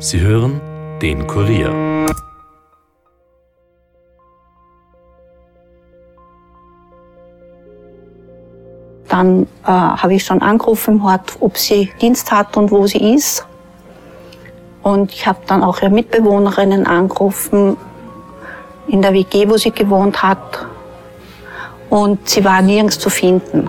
[0.00, 0.60] Sie hören
[1.02, 2.06] den Kurier.
[9.08, 11.02] Dann äh, habe ich schon angerufen
[11.40, 13.44] ob sie Dienst hat und wo sie ist.
[14.84, 17.76] Und ich habe dann auch ihre Mitbewohnerinnen angerufen
[18.86, 20.64] in der WG, wo sie gewohnt hat.
[21.90, 23.68] Und sie war nirgends zu finden.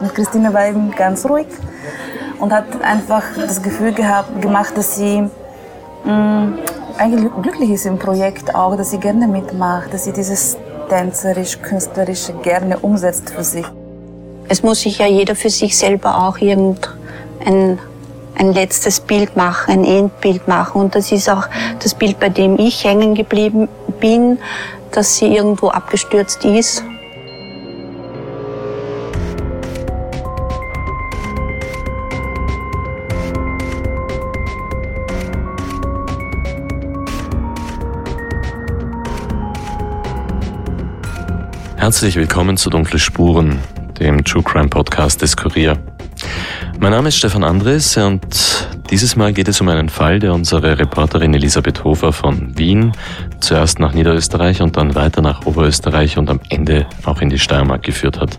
[0.00, 1.46] Und Christine war eben ganz ruhig
[2.38, 5.22] und hat einfach das Gefühl gehabt, gemacht, dass sie
[6.04, 6.58] mh, mm,
[6.98, 10.56] eigentlich glücklich ist im Projekt auch, dass sie gerne mitmacht, dass sie dieses
[10.88, 13.66] tänzerisch, künstlerische gerne umsetzt für sich.
[14.48, 17.78] Es muss sich ja jeder für sich selber auch irgendein
[18.38, 20.80] ein letztes Bild machen, ein Endbild machen.
[20.80, 21.46] Und das ist auch
[21.82, 23.68] das Bild, bei dem ich hängen geblieben
[23.98, 24.38] bin,
[24.92, 26.84] dass sie irgendwo abgestürzt ist.
[41.76, 43.58] Herzlich willkommen zu Dunkle Spuren,
[44.00, 45.78] dem True Crime Podcast des Kurier.
[46.80, 50.78] Mein Name ist Stefan Andres und dieses Mal geht es um einen Fall, der unsere
[50.78, 52.92] Reporterin Elisabeth Hofer von Wien
[53.40, 57.82] zuerst nach Niederösterreich und dann weiter nach Oberösterreich und am Ende auch in die Steiermark
[57.82, 58.38] geführt hat.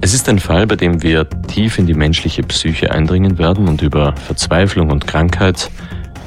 [0.00, 3.82] Es ist ein Fall, bei dem wir tief in die menschliche Psyche eindringen werden und
[3.82, 5.70] über Verzweiflung und Krankheit,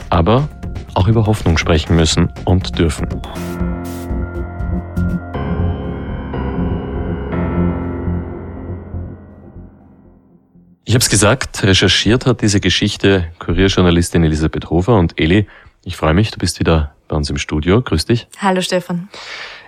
[0.10, 0.48] aber
[0.94, 3.08] auch über Hoffnung sprechen müssen und dürfen.
[10.90, 15.46] Ich habe es gesagt, recherchiert hat diese Geschichte Kurierjournalistin Elisabeth Hofer und Eli,
[15.84, 17.80] ich freue mich, du bist wieder bei uns im Studio.
[17.84, 18.28] Grüß dich.
[18.40, 19.08] Hallo Stefan.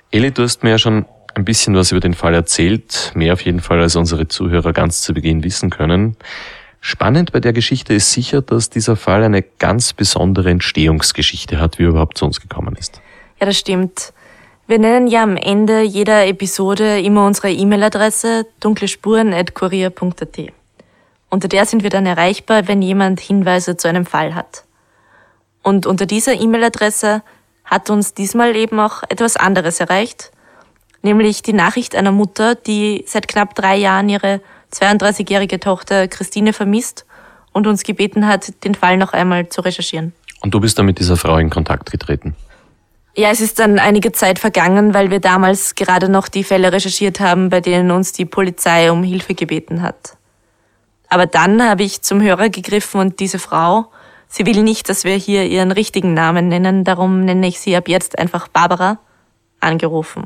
[0.10, 1.06] Eli, du hast mir ja schon
[1.36, 5.04] ein bisschen was über den Fall erzählt, mehr auf jeden Fall, als unsere Zuhörer ganz
[5.04, 6.18] zu Beginn wissen können.
[6.80, 11.84] Spannend bei der Geschichte ist sicher, dass dieser Fall eine ganz besondere Entstehungsgeschichte hat, wie
[11.84, 13.00] er überhaupt zu uns gekommen ist.
[13.40, 14.12] Ja, das stimmt.
[14.66, 20.52] Wir nennen ja am Ende jeder Episode immer unsere E-Mail-Adresse dunklespuren.kurier.at.
[21.32, 24.66] Unter der sind wir dann erreichbar, wenn jemand Hinweise zu einem Fall hat.
[25.64, 27.24] Und unter dieser E-Mail-Adresse
[27.64, 30.32] hat uns diesmal eben auch etwas anderes erreicht,
[31.02, 34.42] nämlich die Nachricht einer Mutter, die seit knapp drei Jahren ihre
[34.74, 37.06] 32-jährige Tochter Christine vermisst
[37.54, 40.14] und uns gebeten hat, den Fall noch einmal zu recherchieren.
[40.42, 42.36] Und du bist dann mit dieser Frau in Kontakt getreten?
[43.16, 47.22] Ja, es ist dann einige Zeit vergangen, weil wir damals gerade noch die Fälle recherchiert
[47.22, 50.18] haben, bei denen uns die Polizei um Hilfe gebeten hat.
[51.12, 53.92] Aber dann habe ich zum Hörer gegriffen und diese Frau,
[54.30, 57.90] sie will nicht, dass wir hier ihren richtigen Namen nennen, darum nenne ich sie ab
[57.90, 58.98] jetzt einfach Barbara,
[59.60, 60.24] angerufen.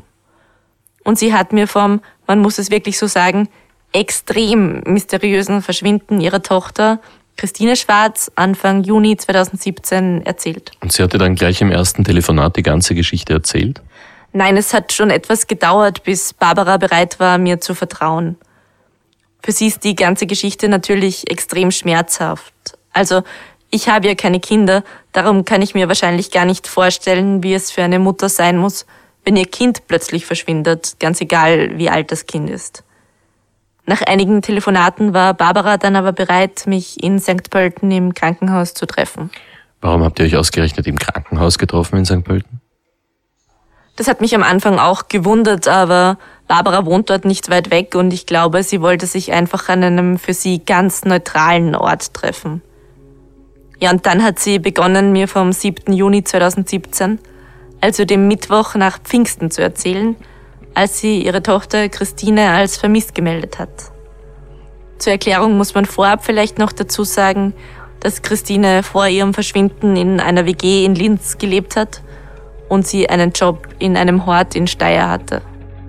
[1.02, 3.48] Und sie hat mir vom, man muss es wirklich so sagen,
[3.90, 7.00] extrem mysteriösen Verschwinden ihrer Tochter
[7.36, 10.70] Christine Schwarz Anfang Juni 2017 erzählt.
[10.80, 13.82] Und sie hatte dann gleich im ersten Telefonat die ganze Geschichte erzählt?
[14.32, 18.36] Nein, es hat schon etwas gedauert, bis Barbara bereit war, mir zu vertrauen.
[19.42, 22.52] Für sie ist die ganze Geschichte natürlich extrem schmerzhaft.
[22.92, 23.22] Also
[23.70, 24.82] ich habe ja keine Kinder,
[25.12, 28.86] darum kann ich mir wahrscheinlich gar nicht vorstellen, wie es für eine Mutter sein muss,
[29.24, 32.84] wenn ihr Kind plötzlich verschwindet, ganz egal wie alt das Kind ist.
[33.84, 37.50] Nach einigen Telefonaten war Barbara dann aber bereit, mich in St.
[37.50, 39.30] Pölten im Krankenhaus zu treffen.
[39.80, 42.24] Warum habt ihr euch ausgerechnet im Krankenhaus getroffen in St.
[42.24, 42.60] Pölten?
[43.94, 46.18] Das hat mich am Anfang auch gewundert, aber
[46.48, 50.18] Barbara wohnt dort nicht weit weg und ich glaube, sie wollte sich einfach an einem
[50.18, 52.62] für sie ganz neutralen Ort treffen.
[53.80, 55.92] Ja, und dann hat sie begonnen, mir vom 7.
[55.92, 57.18] Juni 2017,
[57.80, 60.16] also dem Mittwoch nach Pfingsten zu erzählen,
[60.72, 63.92] als sie ihre Tochter Christine als vermisst gemeldet hat.
[64.98, 67.54] Zur Erklärung muss man vorab vielleicht noch dazu sagen,
[68.00, 72.02] dass Christine vor ihrem Verschwinden in einer WG in Linz gelebt hat
[72.68, 75.42] und sie einen Job in einem Hort in Steyr hatte.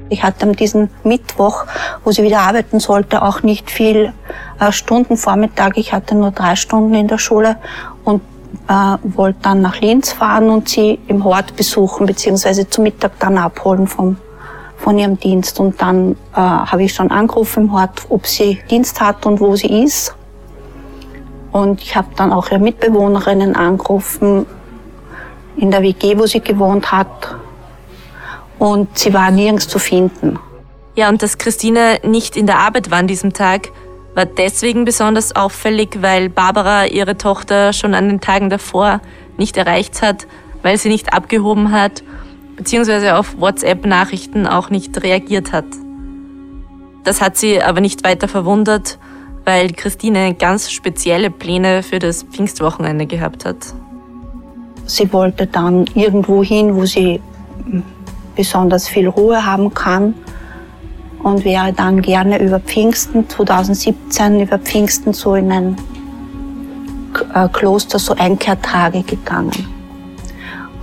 [0.09, 1.65] Ich hatte am diesen Mittwoch,
[2.03, 4.13] wo sie wieder arbeiten sollte, auch nicht viel
[4.59, 5.77] äh, Stunden Vormittag.
[5.77, 7.57] Ich hatte nur drei Stunden in der Schule
[8.03, 8.21] und
[8.67, 13.37] äh, wollte dann nach Linz fahren und sie im Hort besuchen, beziehungsweise zum Mittag dann
[13.37, 14.17] abholen vom,
[14.77, 15.59] von ihrem Dienst.
[15.59, 19.55] Und dann äh, habe ich schon angerufen im Hort, ob sie Dienst hat und wo
[19.55, 20.15] sie ist.
[21.51, 24.45] Und ich habe dann auch ihre Mitbewohnerinnen angerufen
[25.55, 27.07] in der WG, wo sie gewohnt hat
[28.59, 30.39] und sie war nirgends zu finden.
[30.95, 33.69] Ja, und dass Christine nicht in der Arbeit war an diesem Tag,
[34.15, 38.99] war deswegen besonders auffällig, weil Barbara ihre Tochter schon an den Tagen davor
[39.37, 40.25] nicht erreicht hat,
[40.63, 42.03] weil sie nicht abgehoben hat,
[42.55, 45.65] beziehungsweise auf WhatsApp-Nachrichten auch nicht reagiert hat.
[47.03, 48.97] Das hat sie aber nicht weiter verwundert,
[49.45, 53.57] weil Christine ganz spezielle Pläne für das Pfingstwochenende gehabt hat.
[54.87, 57.21] sie wollte dann irgendwo hin, wo sie
[58.37, 60.13] besonders viel Ruhe haben kann.
[61.21, 65.77] Und wäre dann gerne über Pfingsten 2017 über Pfingsten so in ein
[67.33, 69.67] äh, Kloster so Einkehrtage gegangen.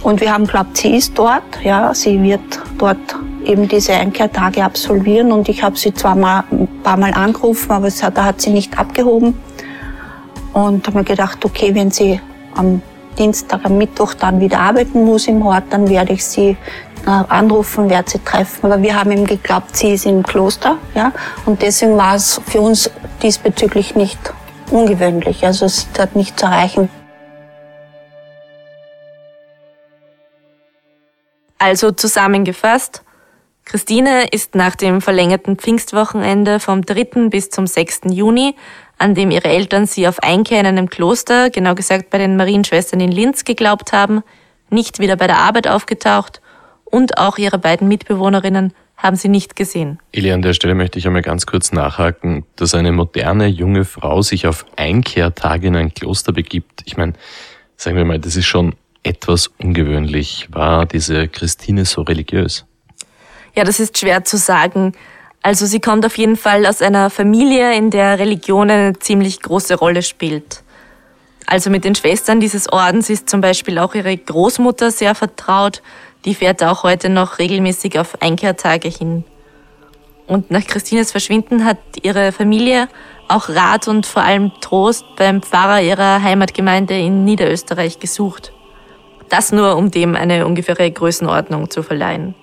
[0.03, 2.99] Und wir haben glaubt, sie ist dort, ja, sie wird dort
[3.47, 5.33] eben diese Einkehrtage absolvieren.
[5.33, 8.51] Und ich habe sie zwar mal ein paar Mal angerufen, aber hat, da hat sie
[8.51, 9.35] nicht abgehoben.
[10.53, 12.21] Und habe mir gedacht, okay, wenn sie
[12.55, 12.83] am
[13.19, 16.57] Dienstag, am Mittwoch dann wieder arbeiten muss im Ort, dann werde ich sie
[17.07, 18.67] äh, anrufen, werde sie treffen.
[18.67, 21.13] Aber wir haben eben geglaubt, sie ist im Kloster, ja,
[21.47, 22.91] und deswegen war es für uns
[23.23, 24.19] diesbezüglich nicht
[24.71, 25.45] ungewöhnlich.
[25.45, 26.89] Also es ist dort nicht zu erreichen.
[31.59, 33.03] Also zusammengefasst,
[33.65, 37.29] Christine ist nach dem verlängerten Pfingstwochenende vom 3.
[37.31, 38.03] bis zum 6.
[38.11, 38.55] Juni,
[39.05, 43.01] an dem ihre Eltern sie auf Einkehr in einem Kloster, genau gesagt bei den Marienschwestern
[43.01, 44.23] in Linz, geglaubt haben,
[44.71, 46.41] nicht wieder bei der Arbeit aufgetaucht
[46.87, 49.99] und auch ihre beiden Mitbewohnerinnen haben sie nicht gesehen.
[50.13, 54.23] Eli, an der Stelle möchte ich einmal ganz kurz nachhaken, dass eine moderne junge Frau
[54.23, 56.81] sich auf Einkehrtage in ein Kloster begibt.
[56.87, 57.13] Ich meine,
[57.77, 60.49] sagen wir mal, das ist schon etwas ungewöhnlich.
[60.51, 62.65] War diese Christine so religiös?
[63.55, 64.95] Ja, das ist schwer zu sagen.
[65.45, 69.75] Also sie kommt auf jeden Fall aus einer Familie, in der Religion eine ziemlich große
[69.75, 70.63] Rolle spielt.
[71.45, 75.83] Also mit den Schwestern dieses Ordens ist zum Beispiel auch ihre Großmutter sehr vertraut.
[76.25, 79.25] Die fährt auch heute noch regelmäßig auf Einkehrtage hin.
[80.27, 82.89] Und nach Christines Verschwinden hat ihre Familie
[83.29, 88.55] auch Rat und vor allem Trost beim Pfarrer ihrer Heimatgemeinde in Niederösterreich gesucht.
[89.29, 92.35] Das nur, um dem eine ungefähre Größenordnung zu verleihen.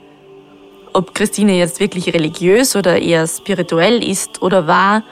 [0.93, 5.03] Ob Christine jetzt wirklich religiös oder eher spirituell ist oder war,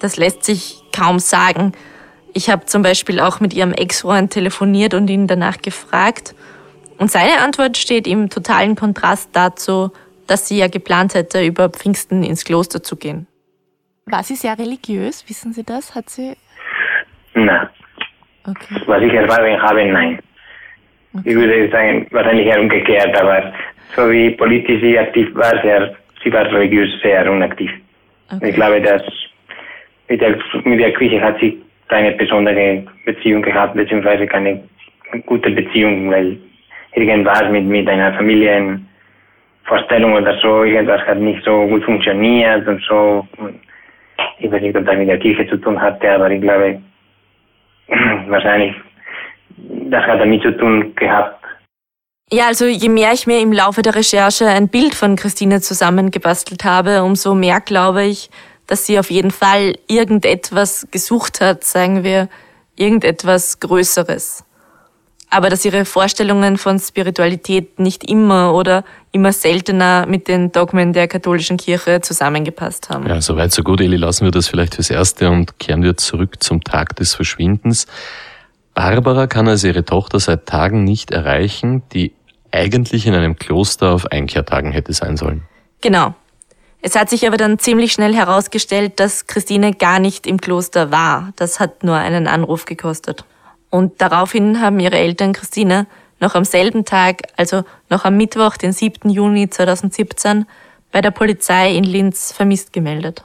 [0.00, 1.72] das lässt sich kaum sagen.
[2.32, 6.34] Ich habe zum Beispiel auch mit ihrem Ex-Freund telefoniert und ihn danach gefragt.
[6.98, 9.92] Und seine Antwort steht im totalen Kontrast dazu,
[10.26, 13.26] dass sie ja geplant hätte, über Pfingsten ins Kloster zu gehen.
[14.06, 15.24] War sie sehr religiös?
[15.28, 15.94] Wissen Sie das?
[15.94, 16.36] Hat sie.
[17.34, 17.68] Nein.
[18.46, 18.82] Okay.
[18.86, 20.18] Was ich erfahren habe, nein.
[21.14, 21.30] Okay.
[21.30, 23.52] Ich würde sagen, wahrscheinlich umgekehrt, aber
[23.94, 27.70] so wie politisch sie aktiv war, sehr, sie war religiös sehr unaktiv.
[28.30, 28.50] Okay.
[28.50, 29.02] Ich glaube, dass
[30.08, 34.62] mit der, mit der Kirche hat sie keine besondere Beziehung gehabt, beziehungsweise keine
[35.26, 36.38] gute Beziehung, weil
[36.94, 43.26] irgendwas mit, mit einer Familienvorstellung oder so, irgendwas hat nicht so gut funktioniert und so.
[44.38, 46.80] Ich weiß nicht, ob das mit der Kirche zu tun hatte, aber ich glaube,
[48.28, 48.74] wahrscheinlich,
[49.90, 51.43] das hat damit zu tun gehabt,
[52.32, 56.64] ja, also je mehr ich mir im Laufe der Recherche ein Bild von Christine zusammengebastelt
[56.64, 58.30] habe, umso mehr glaube ich,
[58.66, 62.28] dass sie auf jeden Fall irgendetwas gesucht hat, sagen wir,
[62.76, 64.44] irgendetwas Größeres.
[65.30, 71.08] Aber dass ihre Vorstellungen von Spiritualität nicht immer oder immer seltener mit den Dogmen der
[71.08, 73.06] katholischen Kirche zusammengepasst haben.
[73.08, 73.96] Ja, soweit so gut, Eli.
[73.96, 77.86] Lassen wir das vielleicht fürs Erste und kehren wir zurück zum Tag des Verschwindens.
[78.74, 82.12] Barbara kann also ihre Tochter seit Tagen nicht erreichen, die
[82.50, 85.42] eigentlich in einem Kloster auf Einkehrtagen hätte sein sollen.
[85.80, 86.14] Genau.
[86.82, 91.32] Es hat sich aber dann ziemlich schnell herausgestellt, dass Christine gar nicht im Kloster war.
[91.36, 93.24] Das hat nur einen Anruf gekostet.
[93.70, 95.86] Und daraufhin haben ihre Eltern Christine
[96.20, 99.10] noch am selben Tag, also noch am Mittwoch, den 7.
[99.10, 100.46] Juni 2017,
[100.92, 103.24] bei der Polizei in Linz vermisst gemeldet.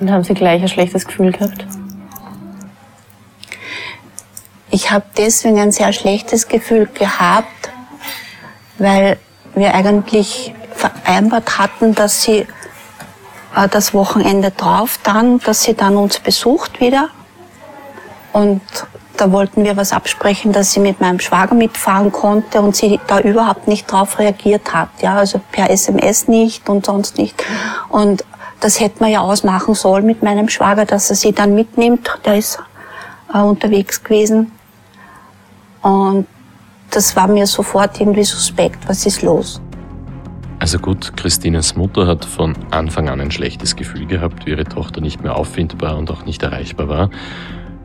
[0.00, 1.66] Und haben Sie gleich ein schlechtes Gefühl gehabt?
[4.74, 7.70] Ich habe deswegen ein sehr schlechtes Gefühl gehabt,
[8.76, 9.18] weil
[9.54, 12.38] wir eigentlich vereinbart hatten, dass sie
[13.54, 17.10] äh, das Wochenende drauf dann, dass sie dann uns besucht wieder.
[18.32, 18.62] Und
[19.16, 23.20] da wollten wir was absprechen, dass sie mit meinem Schwager mitfahren konnte und sie da
[23.20, 24.88] überhaupt nicht drauf reagiert hat.
[25.00, 27.44] Ja, also per SMS nicht und sonst nicht.
[27.90, 28.24] Und
[28.58, 32.10] das hätte man ja ausmachen sollen mit meinem Schwager, dass er sie dann mitnimmt.
[32.24, 32.58] Der ist
[33.32, 34.50] äh, unterwegs gewesen.
[35.84, 36.26] Und
[36.90, 38.88] das war mir sofort irgendwie suspekt.
[38.88, 39.60] Was ist los?
[40.58, 45.02] Also gut, Christines Mutter hat von Anfang an ein schlechtes Gefühl gehabt, wie ihre Tochter
[45.02, 47.10] nicht mehr auffindbar und auch nicht erreichbar war.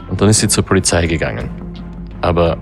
[0.09, 1.49] Und dann ist sie zur Polizei gegangen.
[2.21, 2.57] Aber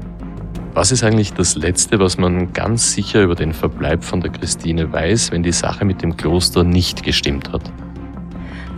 [0.74, 4.92] was ist eigentlich das Letzte, was man ganz sicher über den Verbleib von der Christine
[4.92, 7.62] weiß, wenn die Sache mit dem Kloster nicht gestimmt hat?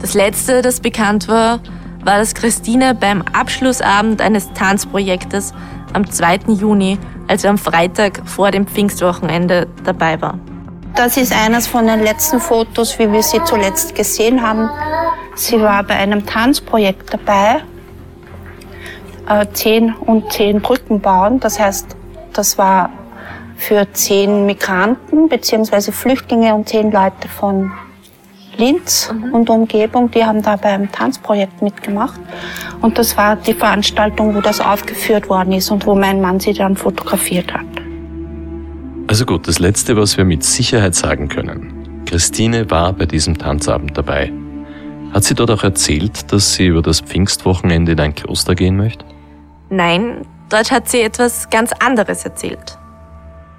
[0.01, 1.61] Das Letzte, das bekannt war,
[2.03, 5.53] war, dass Christine beim Abschlussabend eines Tanzprojektes
[5.93, 6.39] am 2.
[6.47, 10.39] Juni, also am Freitag vor dem Pfingstwochenende, dabei war.
[10.95, 14.69] Das ist eines von den letzten Fotos, wie wir sie zuletzt gesehen haben.
[15.35, 17.63] Sie war bei einem Tanzprojekt dabei,
[19.27, 21.39] äh, 10 und 10 Brücken bauen.
[21.39, 21.95] Das heißt,
[22.33, 22.89] das war
[23.59, 27.71] für zehn Migranten beziehungsweise Flüchtlinge und zehn Leute von
[28.59, 29.33] Linz mhm.
[29.33, 32.19] und Umgebung, die haben da beim Tanzprojekt mitgemacht.
[32.81, 36.53] Und das war die Veranstaltung, wo das aufgeführt worden ist und wo mein Mann sie
[36.53, 37.65] dann fotografiert hat.
[39.07, 42.03] Also gut, das Letzte, was wir mit Sicherheit sagen können.
[42.05, 44.31] Christine war bei diesem Tanzabend dabei.
[45.13, 49.05] Hat sie dort auch erzählt, dass sie über das Pfingstwochenende in ein Kloster gehen möchte?
[49.69, 52.77] Nein, dort hat sie etwas ganz anderes erzählt.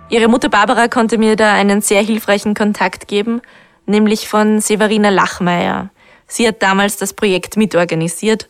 [0.08, 3.40] Ihre Mutter Barbara konnte mir da einen sehr hilfreichen Kontakt geben,
[3.90, 5.90] nämlich von Severina Lachmeier.
[6.26, 8.48] Sie hat damals das Projekt mitorganisiert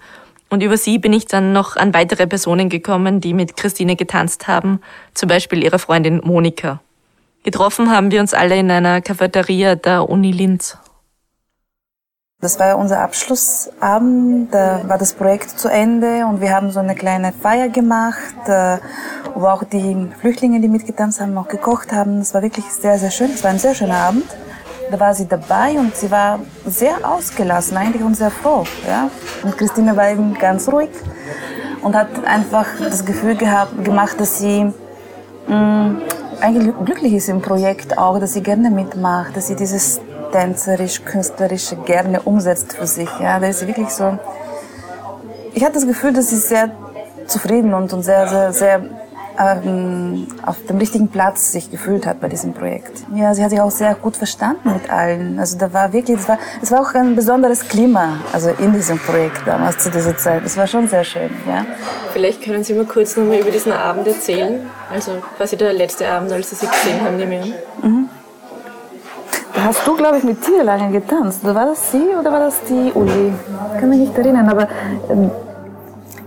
[0.51, 4.49] und über sie bin ich dann noch an weitere Personen gekommen, die mit Christine getanzt
[4.49, 4.81] haben,
[5.15, 6.81] zum Beispiel ihre Freundin Monika.
[7.43, 10.77] Getroffen haben wir uns alle in einer Cafeteria der Uni Linz.
[12.43, 16.95] Das war unser Abschlussabend, da war das Projekt zu Ende und wir haben so eine
[16.95, 18.79] kleine Feier gemacht, äh,
[19.35, 22.19] wo auch die Flüchtlinge, die mitgetanzt haben, auch gekocht haben.
[22.19, 23.31] Das war wirklich sehr, sehr schön.
[23.31, 24.25] Es war ein sehr schöner Abend.
[24.91, 28.65] Da war sie dabei und sie war sehr ausgelassen eigentlich und sehr froh.
[28.87, 29.11] Ja?
[29.43, 30.91] Und Christine war eben ganz ruhig
[31.83, 34.73] und hat einfach das Gefühl gehabt, gemacht, dass sie
[35.47, 36.03] mh, mm,
[36.41, 40.01] eigentlich glücklich ist im Projekt auch, dass sie gerne mitmacht, dass sie dieses
[40.33, 43.09] tänzerisch, künstlerische gerne umsetzt für sich.
[43.21, 43.39] Ja?
[43.39, 44.19] Da ist sie wirklich so.
[45.53, 46.71] Ich hatte das Gefühl, dass sie sehr
[47.27, 48.83] zufrieden und, und sehr, sehr, sehr
[49.41, 53.05] ähm, auf dem richtigen Platz sich gefühlt hat bei diesem Projekt.
[53.15, 55.39] Ja, sie hat sich auch sehr gut verstanden mit allen.
[55.39, 58.99] Also da war wirklich, es war, es war auch ein besonderes Klima, also in diesem
[58.99, 60.43] Projekt damals zu dieser Zeit.
[60.45, 61.65] Es war schon sehr schön, ja.
[62.13, 64.61] Vielleicht können Sie mal kurz nochmal über diesen Abend erzählen.
[64.93, 67.53] Also quasi der letzte Abend, als Sie sie gesehen haben, nehme ich an.
[67.83, 68.09] Mhm.
[69.55, 71.45] Da hast du, glaube ich, mit Tia lange getanzt.
[71.45, 73.33] War das sie oder war das die Uli?
[73.75, 74.69] Ich kann mich nicht erinnern, aber...
[75.09, 75.31] Ähm,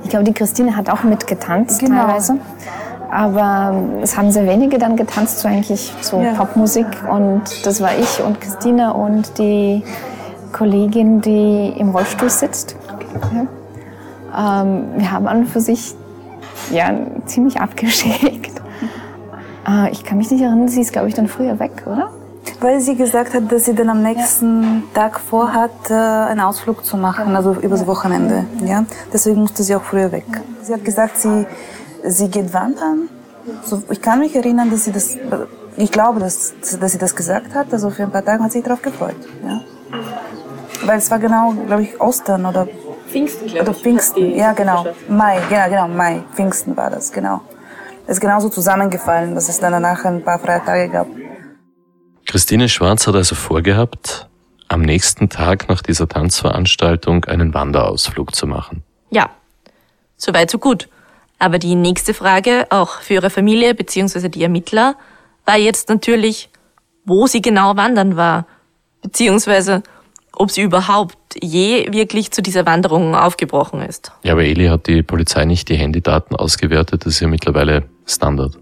[0.04, 2.06] ich glaube, die Christine hat auch mitgetanzt genau.
[2.06, 2.38] teilweise
[3.14, 6.34] aber es haben sehr wenige dann getanzt, so eigentlich so ja.
[6.34, 9.84] Popmusik und das war ich und Christina und die
[10.52, 12.76] Kollegin, die im Rollstuhl sitzt.
[13.34, 14.64] Ja.
[14.64, 15.96] Ähm, wir haben an und für sich
[16.72, 16.92] ja,
[17.26, 18.52] ziemlich abgeschickt.
[19.68, 22.10] Äh, ich kann mich nicht erinnern, sie ist, glaube ich, dann früher weg, oder?
[22.62, 25.02] Weil sie gesagt hat, dass sie dann am nächsten ja.
[25.02, 28.46] Tag vorhat, äh, einen Ausflug zu machen, also übers Wochenende.
[28.66, 28.86] Ja?
[29.12, 30.26] Deswegen musste sie auch früher weg.
[30.62, 31.46] Sie hat gesagt, sie
[32.04, 33.10] sie geht wandern.
[33.64, 35.18] So, ich kann mich erinnern, dass sie das,
[35.78, 37.74] ich glaube, dass, dass sie das gesagt hat.
[37.74, 39.16] Also für ein paar Tage hat sie sich darauf gefreut.
[39.46, 39.62] Ja.
[40.86, 42.68] Weil es war genau, glaube ich, Ostern oder
[43.08, 44.36] Pfingsten, glaube oder Pfingsten.
[44.36, 44.86] Ja, genau.
[45.08, 46.24] Mai, genau, genau, Mai.
[46.34, 47.42] Pfingsten war das, genau.
[48.06, 51.08] Es ist genauso zusammengefallen, dass es dann danach ein paar freie Tage gab.
[52.26, 54.28] Christine Schwarz hat also vorgehabt,
[54.68, 58.84] am nächsten Tag nach dieser Tanzveranstaltung einen Wanderausflug zu machen.
[59.10, 59.30] Ja,
[60.18, 60.90] soweit so gut.
[61.44, 64.30] Aber die nächste Frage, auch für Ihre Familie bzw.
[64.30, 64.96] die Ermittler,
[65.46, 66.48] war jetzt natürlich,
[67.04, 68.48] wo sie genau wandern war,
[69.02, 69.84] beziehungsweise
[70.32, 74.14] ob sie überhaupt je wirklich zu dieser Wanderung aufgebrochen ist.
[74.24, 78.58] Ja, aber Eli hat die Polizei nicht die Handydaten ausgewertet, das ist ja mittlerweile Standard.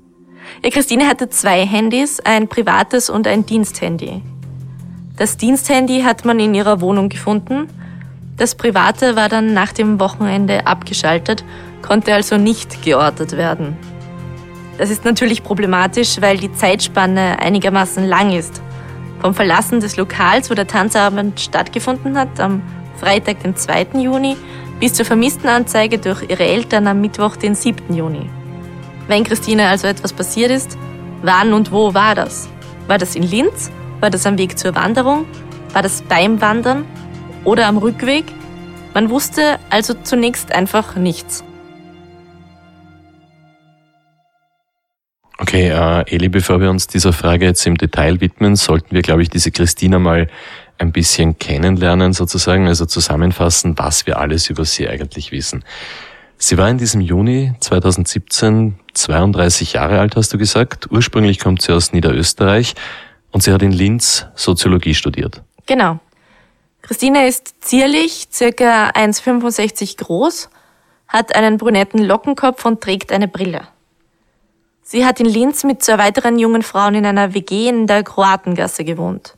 [0.63, 4.23] Ja, Christine hatte zwei Handys, ein privates und ein Diensthandy.
[5.17, 7.67] Das Diensthandy hat man in ihrer Wohnung gefunden,
[8.37, 11.43] das private war dann nach dem Wochenende abgeschaltet
[11.81, 13.77] konnte also nicht geortet werden.
[14.77, 18.61] Das ist natürlich problematisch, weil die Zeitspanne einigermaßen lang ist.
[19.21, 22.63] Vom Verlassen des Lokals, wo der Tanzabend stattgefunden hat, am
[22.99, 23.99] Freitag, den 2.
[23.99, 24.35] Juni,
[24.79, 27.93] bis zur Vermisstenanzeige durch ihre Eltern am Mittwoch, den 7.
[27.93, 28.29] Juni.
[29.07, 30.77] Wenn Christine also etwas passiert ist,
[31.21, 32.49] wann und wo war das?
[32.87, 33.71] War das in Linz?
[33.99, 35.25] War das am Weg zur Wanderung?
[35.73, 36.85] War das beim Wandern?
[37.43, 38.25] Oder am Rückweg?
[38.93, 41.43] Man wusste also zunächst einfach nichts.
[45.41, 49.23] Okay, äh, Eli, bevor wir uns dieser Frage jetzt im Detail widmen, sollten wir, glaube
[49.23, 50.27] ich, diese Christina mal
[50.77, 55.65] ein bisschen kennenlernen sozusagen, also zusammenfassen, was wir alles über sie eigentlich wissen.
[56.37, 60.91] Sie war in diesem Juni 2017 32 Jahre alt, hast du gesagt.
[60.91, 62.75] Ursprünglich kommt sie aus Niederösterreich
[63.31, 65.41] und sie hat in Linz Soziologie studiert.
[65.65, 65.99] Genau.
[66.83, 70.51] Christina ist zierlich, circa 1,65 groß,
[71.07, 73.61] hat einen brünetten Lockenkopf und trägt eine Brille.
[74.91, 78.83] Sie hat in Linz mit zwei weiteren jungen Frauen in einer WG in der Kroatengasse
[78.83, 79.37] gewohnt.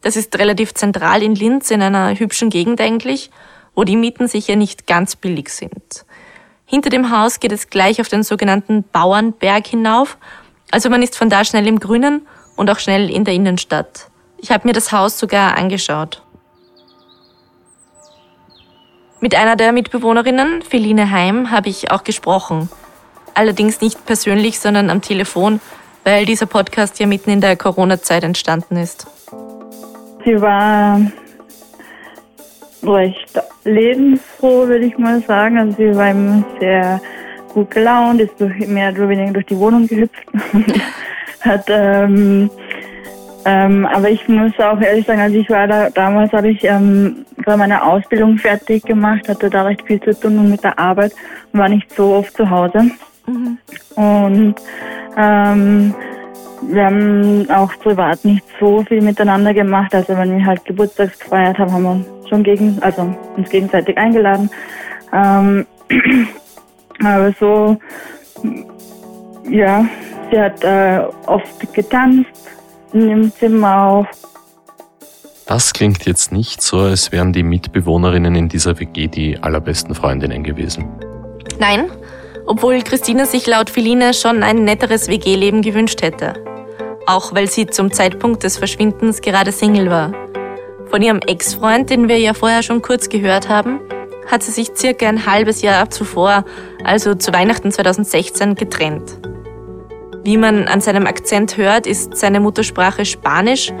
[0.00, 3.30] Das ist relativ zentral in Linz, in einer hübschen Gegend eigentlich,
[3.74, 6.06] wo die Mieten sicher nicht ganz billig sind.
[6.64, 10.16] Hinter dem Haus geht es gleich auf den sogenannten Bauernberg hinauf,
[10.70, 14.08] also man ist von da schnell im Grünen und auch schnell in der Innenstadt.
[14.38, 16.22] Ich habe mir das Haus sogar angeschaut.
[19.20, 22.70] Mit einer der Mitbewohnerinnen, Feline Heim, habe ich auch gesprochen.
[23.34, 25.60] Allerdings nicht persönlich, sondern am Telefon,
[26.04, 29.06] weil dieser Podcast ja mitten in der Corona-Zeit entstanden ist.
[30.24, 31.00] Sie war
[32.82, 35.58] recht lebensfroh, würde ich mal sagen.
[35.58, 37.00] Also sie war immer sehr
[37.52, 40.26] gut gelaunt, ist durch, mehr oder weniger durch die Wohnung gehüpft.
[41.44, 42.50] hat, ähm,
[43.44, 47.26] ähm, aber ich muss auch ehrlich sagen, also ich war da, damals habe ich ähm,
[47.38, 51.12] gerade meine Ausbildung fertig gemacht, hatte da recht viel zu tun mit der Arbeit
[51.52, 52.90] und war nicht so oft zu Hause.
[53.26, 53.58] Mhm.
[53.96, 54.54] Und
[55.16, 55.94] ähm,
[56.62, 59.94] wir haben auch privat nicht so viel miteinander gemacht.
[59.94, 64.50] Also wenn wir halt Geburtstags gefeiert haben, haben wir schon gegen, also uns gegenseitig eingeladen.
[65.12, 65.66] Ähm,
[67.04, 67.76] aber so,
[69.48, 69.84] ja,
[70.30, 72.30] sie hat äh, oft getanzt
[72.92, 74.06] in dem Zimmer auch.
[75.46, 80.42] Das klingt jetzt nicht so, als wären die Mitbewohnerinnen in dieser WG die allerbesten Freundinnen
[80.42, 80.88] gewesen.
[81.58, 81.90] Nein,
[82.46, 86.34] obwohl Christina sich laut Philine schon ein netteres WG-Leben gewünscht hätte.
[87.06, 90.12] Auch weil sie zum Zeitpunkt des Verschwindens gerade Single war.
[90.86, 93.80] Von ihrem Ex-Freund, den wir ja vorher schon kurz gehört haben,
[94.30, 96.44] hat sie sich circa ein halbes Jahr zuvor,
[96.82, 99.18] also zu Weihnachten 2016, getrennt.
[100.22, 103.72] Wie man an seinem Akzent hört, ist seine Muttersprache Spanisch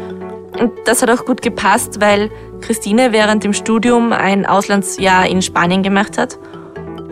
[0.60, 2.30] und das hat auch gut gepasst, weil
[2.60, 6.38] Christine während dem Studium ein Auslandsjahr in Spanien gemacht hat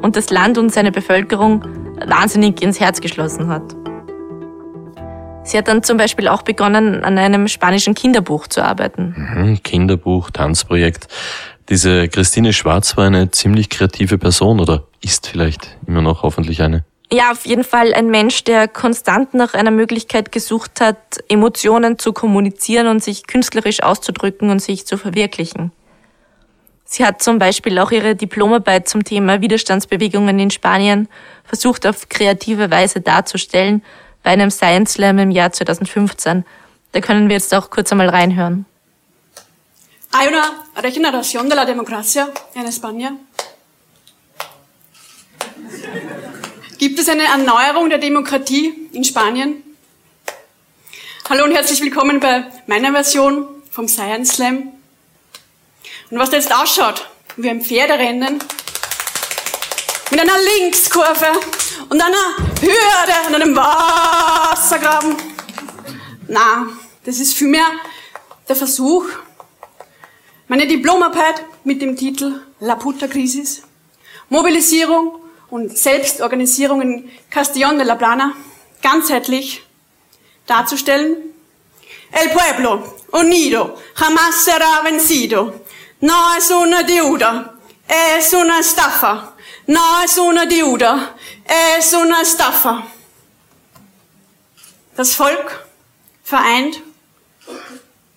[0.02, 1.64] und das Land und seine Bevölkerung
[2.04, 3.62] wahnsinnig ins Herz geschlossen hat.
[5.44, 9.14] Sie hat dann zum Beispiel auch begonnen, an einem spanischen Kinderbuch zu arbeiten.
[9.16, 11.08] Mhm, Kinderbuch, Tanzprojekt.
[11.68, 16.84] Diese Christine Schwarz war eine ziemlich kreative Person oder ist vielleicht immer noch hoffentlich eine.
[17.12, 20.96] Ja, auf jeden Fall ein Mensch, der konstant nach einer Möglichkeit gesucht hat,
[21.28, 25.72] Emotionen zu kommunizieren und sich künstlerisch auszudrücken und sich zu verwirklichen.
[26.84, 31.08] Sie hat zum Beispiel auch ihre Diplomarbeit zum Thema Widerstandsbewegungen in Spanien
[31.44, 33.82] versucht auf kreative Weise darzustellen
[34.22, 36.44] bei einem Science Slam im Jahr 2015.
[36.92, 38.66] Da können wir jetzt auch kurz einmal reinhören.
[40.14, 40.44] Hay una
[40.76, 43.12] regeneración de la democracia en España.
[46.78, 49.62] Gibt es eine Erneuerung der Demokratie in Spanien?
[51.30, 54.81] Hallo und herzlich willkommen bei meiner Version vom Science Slam.
[56.12, 58.38] Und was jetzt ausschaut, wie ein Pferderennen,
[60.10, 61.28] mit einer Linkskurve
[61.88, 65.16] und einer Hürde und einem Wassergraben.
[66.28, 66.66] Na,
[67.06, 67.64] das ist vielmehr
[68.46, 69.06] der Versuch,
[70.48, 73.62] meine Diplomarbeit mit dem Titel La Puta Crisis,
[74.28, 75.14] Mobilisierung
[75.48, 78.34] und Selbstorganisierung in Castellón de la Plana
[78.82, 79.62] ganzheitlich
[80.46, 81.16] darzustellen.
[82.10, 85.61] El pueblo unido jamás será vencido.
[86.02, 87.54] No es una deuda,
[88.18, 89.36] es una estafa.
[89.68, 91.14] No es una deuda,
[91.78, 92.84] es una estafa.
[94.96, 95.64] Das Volk
[96.24, 96.82] vereint,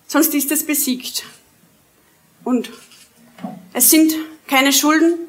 [0.08, 1.26] sonst ist es besiegt.
[2.42, 2.70] Und
[3.72, 4.14] es sind
[4.48, 5.20] keine Schulden,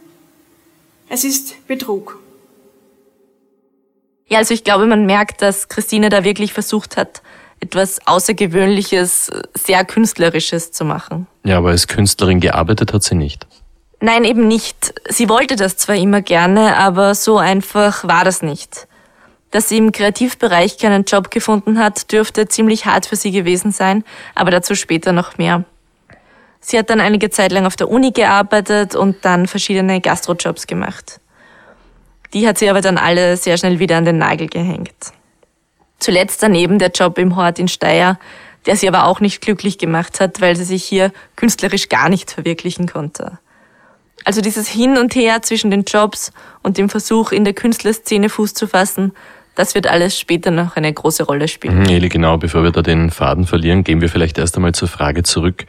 [1.09, 2.19] es ist Betrug.
[4.25, 7.21] Ja, also ich glaube, man merkt, dass Christine da wirklich versucht hat,
[7.59, 11.27] etwas Außergewöhnliches, sehr Künstlerisches zu machen.
[11.43, 13.47] Ja, aber als Künstlerin gearbeitet hat sie nicht.
[13.99, 14.93] Nein, eben nicht.
[15.09, 18.87] Sie wollte das zwar immer gerne, aber so einfach war das nicht.
[19.51, 24.03] Dass sie im Kreativbereich keinen Job gefunden hat, dürfte ziemlich hart für sie gewesen sein,
[24.35, 25.63] aber dazu später noch mehr.
[26.59, 31.19] Sie hat dann einige Zeit lang auf der Uni gearbeitet und dann verschiedene Gastrojobs gemacht.
[32.33, 35.13] Die hat sie aber dann alle sehr schnell wieder an den Nagel gehängt.
[35.99, 38.19] Zuletzt daneben der Job im Hort in Steyr,
[38.65, 42.31] der sie aber auch nicht glücklich gemacht hat, weil sie sich hier künstlerisch gar nicht
[42.31, 43.39] verwirklichen konnte.
[44.25, 48.53] Also dieses Hin und Her zwischen den Jobs und dem Versuch, in der Künstlerszene Fuß
[48.53, 49.13] zu fassen,
[49.55, 51.79] das wird alles später noch eine große Rolle spielen.
[51.79, 54.87] Mhm, Eli, genau, bevor wir da den Faden verlieren, gehen wir vielleicht erst einmal zur
[54.87, 55.65] Frage zurück,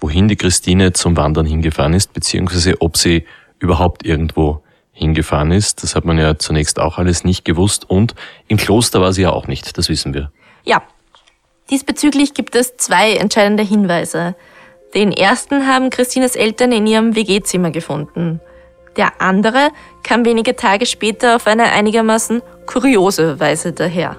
[0.00, 3.26] wohin die Christine zum Wandern hingefahren ist, beziehungsweise ob sie
[3.60, 4.62] überhaupt irgendwo
[4.98, 5.82] hingefahren ist.
[5.82, 8.14] Das hat man ja zunächst auch alles nicht gewusst und
[8.48, 10.32] im Kloster war sie ja auch nicht, das wissen wir.
[10.64, 10.82] Ja,
[11.70, 14.34] diesbezüglich gibt es zwei entscheidende Hinweise.
[14.94, 18.40] Den ersten haben Christines Eltern in ihrem WG-Zimmer gefunden.
[18.96, 19.68] Der andere
[20.02, 24.16] kam wenige Tage später auf eine einigermaßen kuriose Weise daher.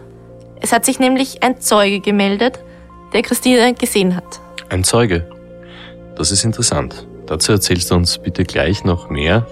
[0.61, 2.59] Es hat sich nämlich ein Zeuge gemeldet,
[3.13, 4.39] der Christine gesehen hat.
[4.69, 5.29] Ein Zeuge?
[6.15, 7.07] Das ist interessant.
[7.25, 9.45] Dazu erzählst du uns bitte gleich noch mehr.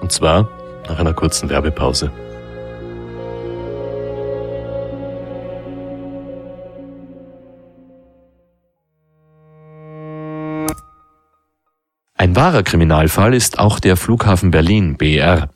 [0.00, 0.48] Und zwar
[0.88, 2.10] nach einer kurzen Werbepause.
[12.24, 15.50] Ein wahrer Kriminalfall ist auch der Flughafen Berlin, BR.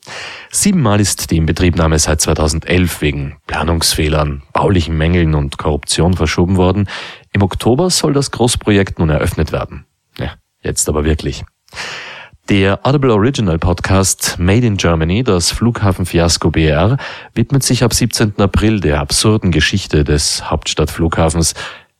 [0.51, 6.87] Siebenmal ist die Inbetriebnahme seit 2011 wegen Planungsfehlern, baulichen Mängeln und Korruption verschoben worden.
[7.33, 9.87] Im Oktober soll das Großprojekt nun eröffnet werden.
[10.18, 11.44] Ja, jetzt aber wirklich.
[12.49, 16.97] Der Audible Original Podcast Made in Germany, das Flughafenfiasko BR,
[17.35, 18.41] widmet sich ab 17.
[18.41, 21.53] April der absurden Geschichte des Hauptstadtflughafens.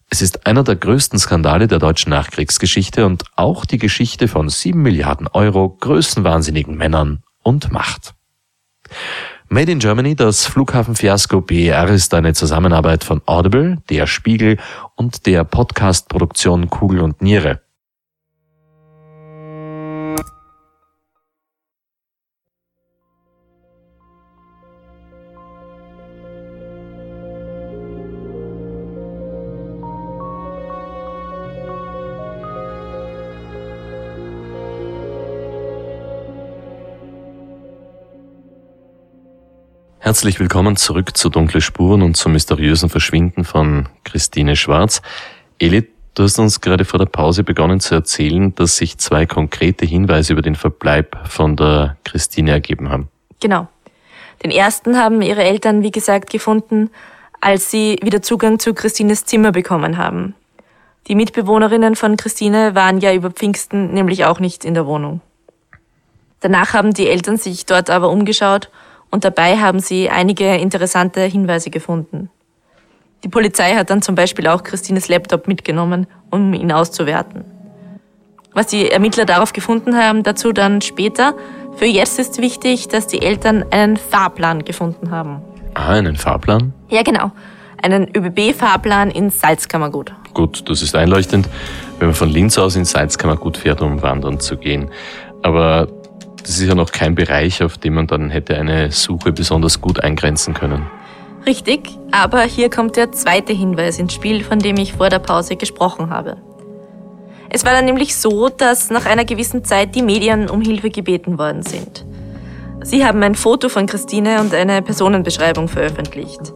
[0.09, 4.81] Es ist einer der größten Skandale der deutschen Nachkriegsgeschichte und auch die Geschichte von sieben
[4.81, 8.15] Milliarden Euro größenwahnsinnigen Männern und Macht.
[9.51, 14.57] Made in Germany, das Flughafenfiasko BR ist eine Zusammenarbeit von Audible, der Spiegel
[14.95, 17.61] und der Podcast-Produktion Kugel und Niere.
[40.09, 45.03] Herzlich willkommen zurück zu Dunkle Spuren und zum mysteriösen Verschwinden von Christine Schwarz.
[45.59, 49.85] Eli, du hast uns gerade vor der Pause begonnen zu erzählen, dass sich zwei konkrete
[49.85, 53.09] Hinweise über den Verbleib von der Christine ergeben haben.
[53.41, 53.69] Genau.
[54.43, 56.89] Den ersten haben ihre Eltern, wie gesagt, gefunden,
[57.43, 60.35] als sie wieder Zugang zu Christines Zimmer bekommen haben.
[61.09, 65.21] Die Mitbewohnerinnen von Christine waren ja über Pfingsten nämlich auch nicht in der Wohnung.
[66.41, 68.71] Danach haben die Eltern sich dort aber umgeschaut
[69.11, 72.31] und dabei haben sie einige interessante Hinweise gefunden.
[73.25, 77.45] Die Polizei hat dann zum Beispiel auch Christines Laptop mitgenommen, um ihn auszuwerten.
[78.55, 81.35] Was die Ermittler darauf gefunden haben, dazu dann später.
[81.77, 85.43] Für jetzt ist wichtig, dass die Eltern einen Fahrplan gefunden haben.
[85.75, 86.73] Ah, einen Fahrplan?
[86.89, 87.31] Ja, genau.
[87.83, 90.13] Einen ÖBB-Fahrplan ins Salzkammergut.
[90.35, 91.49] Gut, das ist einleuchtend,
[91.99, 94.91] wenn man von Linz aus ins Salzkammergut fährt, um wandern zu gehen.
[95.43, 95.87] Aber
[96.49, 100.03] das ist ja noch kein Bereich, auf dem man dann hätte eine Suche besonders gut
[100.03, 100.87] eingrenzen können.
[101.45, 105.57] Richtig, aber hier kommt der zweite Hinweis ins Spiel, von dem ich vor der Pause
[105.57, 106.39] gesprochen habe.
[107.51, 111.39] Es war dann nämlich so, dass nach einer gewissen Zeit die Medien um Hilfe gebeten
[111.39, 112.07] worden sind.
[112.83, 116.55] Sie haben ein Foto von Christine und eine Personenbeschreibung veröffentlicht.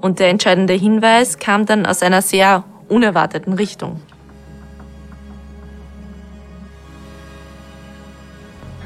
[0.00, 4.00] Und der entscheidende Hinweis kam dann aus einer sehr unerwarteten Richtung.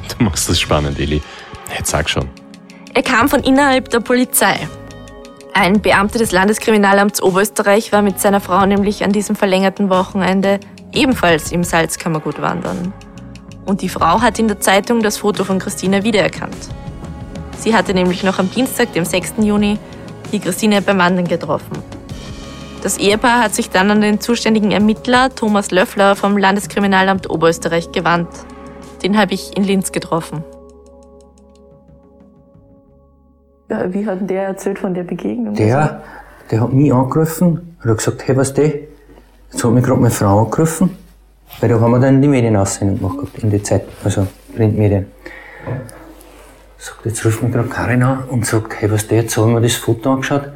[0.18, 1.22] Du machst das spannend, Eli.
[1.76, 2.28] Jetzt sag schon.
[2.94, 4.68] Er kam von innerhalb der Polizei.
[5.54, 10.60] Ein Beamter des Landeskriminalamts Oberösterreich war mit seiner Frau nämlich an diesem verlängerten Wochenende
[10.92, 12.92] ebenfalls im Salzkammergut wandern.
[13.66, 16.56] Und die Frau hat in der Zeitung das Foto von Christine wiedererkannt.
[17.58, 19.34] Sie hatte nämlich noch am Dienstag, dem 6.
[19.42, 19.78] Juni,
[20.32, 21.82] die Christine beim Wandern getroffen.
[22.82, 28.28] Das Ehepaar hat sich dann an den zuständigen Ermittler Thomas Löffler vom Landeskriminalamt Oberösterreich gewandt.
[29.02, 30.42] Den habe ich in Linz getroffen.
[33.70, 35.54] Ja, wie hat denn der erzählt von der Begegnung?
[35.54, 36.02] Der,
[36.50, 40.10] der hat mich angerufen und hat gesagt, hey, was du, jetzt hat mich gerade meine
[40.10, 40.96] Frau angerufen,
[41.60, 45.06] weil da haben wir dann die Medienaussenung gemacht gehabt, in die Zeit, also Printmedien.
[46.78, 49.60] Sagt, jetzt ruft mich gerade Karin an und sagt, hey, was du, jetzt haben wir
[49.60, 50.48] das Foto angeschaut,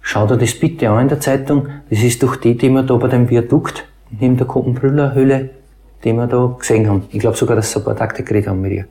[0.00, 2.96] schau dir das bitte an in der Zeitung, das ist doch die, die wir da
[2.96, 5.50] bei dem Viadukt neben der Koppenbrüller Höhle
[6.04, 7.06] die wir da gesehen haben.
[7.10, 8.86] Ich glaube sogar, dass sie ein paar Takte geredet haben mit ihr.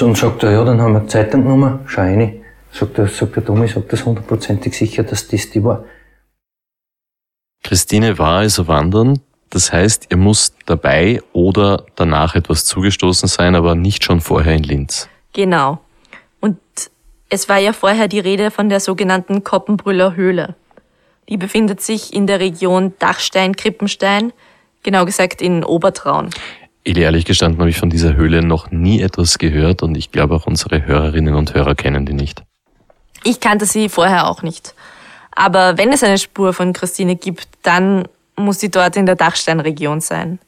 [0.00, 2.42] Und sagt er, ja, dann haben wir die Zeitung genommen, schau rein.
[2.72, 5.84] Sagt er, sagt der Tommy, sagt das hundertprozentig sicher, dass das die war.
[7.64, 9.20] Christine war also wandern.
[9.50, 14.62] Das heißt, ihr muss dabei oder danach etwas zugestoßen sein, aber nicht schon vorher in
[14.62, 15.08] Linz.
[15.32, 15.80] Genau.
[16.40, 16.58] Und
[17.28, 20.54] es war ja vorher die Rede von der sogenannten Koppenbrüller Höhle.
[21.28, 24.32] Die befindet sich in der Region Dachstein-Krippenstein,
[24.82, 26.30] Genau gesagt in Obertraun.
[26.84, 30.34] Eli, ehrlich gestanden habe ich von dieser Höhle noch nie etwas gehört und ich glaube
[30.34, 32.42] auch unsere Hörerinnen und Hörer kennen die nicht.
[33.22, 34.74] Ich kannte sie vorher auch nicht.
[35.32, 40.00] Aber wenn es eine Spur von Christine gibt, dann muss sie dort in der Dachsteinregion
[40.00, 40.38] sein.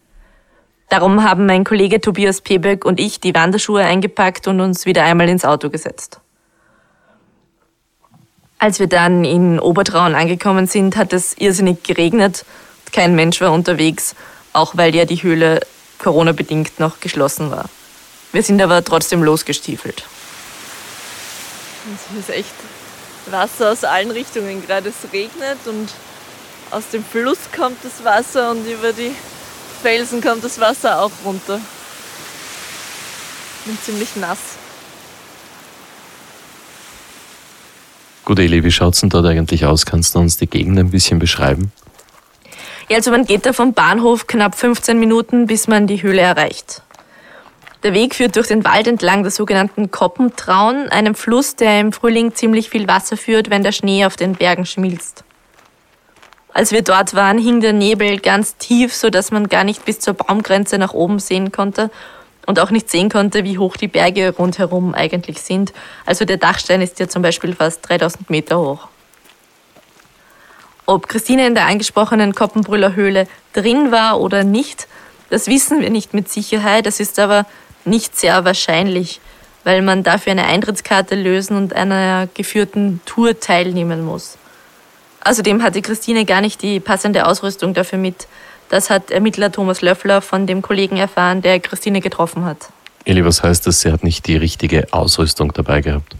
[0.88, 5.28] Darum haben mein Kollege Tobias Pebek und ich die Wanderschuhe eingepackt und uns wieder einmal
[5.28, 6.20] ins Auto gesetzt.
[8.58, 12.44] Als wir dann in Obertraun angekommen sind, hat es irrsinnig geregnet
[12.92, 14.14] kein Mensch war unterwegs,
[14.52, 15.60] auch weil ja die Höhle
[15.98, 17.68] Corona-bedingt noch geschlossen war.
[18.32, 20.04] Wir sind aber trotzdem losgestiefelt.
[21.94, 22.54] Es ist echt
[23.26, 24.64] Wasser aus allen Richtungen.
[24.66, 25.88] Gerade es regnet und
[26.70, 29.14] aus dem Fluss kommt das Wasser und über die
[29.82, 31.60] Felsen kommt das Wasser auch runter.
[33.60, 34.38] Ich bin ziemlich nass.
[38.24, 39.84] Gut, Eli, wie schaut es denn dort eigentlich aus?
[39.84, 41.72] Kannst du uns die Gegend ein bisschen beschreiben?
[42.94, 46.82] Also man geht da vom Bahnhof knapp 15 Minuten, bis man die Höhle erreicht.
[47.82, 52.34] Der Weg führt durch den Wald entlang der sogenannten Koppentraun, einem Fluss, der im Frühling
[52.34, 55.24] ziemlich viel Wasser führt, wenn der Schnee auf den Bergen schmilzt.
[56.54, 59.98] Als wir dort waren, hing der Nebel ganz tief, so dass man gar nicht bis
[59.98, 61.90] zur Baumgrenze nach oben sehen konnte
[62.46, 65.72] und auch nicht sehen konnte, wie hoch die Berge rundherum eigentlich sind.
[66.04, 68.88] Also der Dachstein ist ja zum Beispiel fast 3000 Meter hoch.
[70.86, 74.88] Ob Christine in der angesprochenen Koppenbrüller Höhle drin war oder nicht,
[75.30, 76.86] das wissen wir nicht mit Sicherheit.
[76.86, 77.46] Das ist aber
[77.84, 79.20] nicht sehr wahrscheinlich,
[79.64, 84.36] weil man dafür eine Eintrittskarte lösen und einer geführten Tour teilnehmen muss.
[85.24, 88.26] Außerdem hatte Christine gar nicht die passende Ausrüstung dafür mit.
[88.68, 92.68] Das hat Ermittler Thomas Löffler von dem Kollegen erfahren, der Christine getroffen hat.
[93.04, 93.80] Eli, was heißt das?
[93.80, 96.16] Sie hat nicht die richtige Ausrüstung dabei gehabt?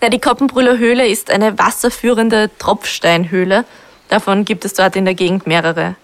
[0.00, 3.64] Na, die Koppenbrüller Höhle ist eine wasserführende Tropfsteinhöhle.
[4.12, 5.96] Davon gibt es dort in der Gegend mehrere.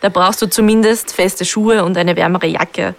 [0.00, 2.96] Da brauchst du zumindest feste Schuhe und eine wärmere Jacke.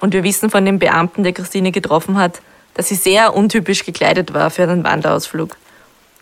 [0.00, 2.40] Und wir wissen von dem Beamten, der Christine getroffen hat,
[2.72, 5.58] dass sie sehr untypisch gekleidet war für einen Wanderausflug.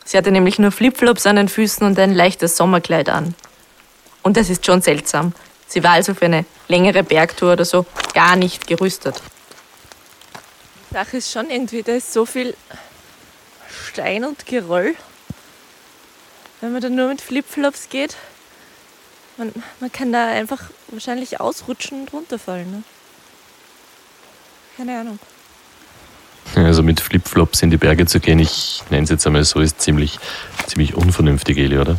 [0.05, 3.37] Sie hatte nämlich nur Flipflops an den Füßen und ein leichtes Sommerkleid an.
[4.25, 5.33] Und das ist schon seltsam.
[5.69, 9.23] Sie war also für eine längere Bergtour oder so gar nicht gerüstet.
[10.91, 12.57] Die Sache ist schon irgendwie, da ist so viel
[13.93, 14.97] Stein und Geröll.
[16.65, 18.17] Wenn man dann nur mit Flipflops geht,
[19.37, 22.71] man, man kann da einfach wahrscheinlich ausrutschen und runterfallen.
[22.71, 22.83] Ne?
[24.79, 25.19] Keine Ahnung.
[26.55, 29.83] Also mit Flipflops in die Berge zu gehen, ich nenne es jetzt einmal so, ist
[29.83, 30.19] ziemlich,
[30.67, 31.99] ziemlich unvernünftig, Eli, oder?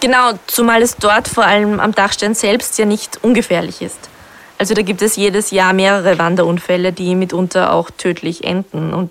[0.00, 4.10] Genau, zumal es dort vor allem am Dachstein selbst ja nicht ungefährlich ist.
[4.58, 8.92] Also da gibt es jedes Jahr mehrere Wanderunfälle, die mitunter auch tödlich enden.
[8.92, 9.10] Und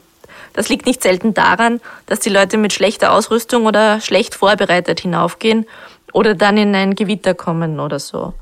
[0.57, 5.67] das liegt nicht selten daran, dass die Leute mit schlechter Ausrüstung oder schlecht vorbereitet hinaufgehen
[6.13, 8.33] oder dann in ein Gewitter kommen oder so.